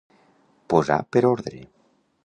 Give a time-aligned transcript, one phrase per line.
[0.73, 1.65] Posar per ordre.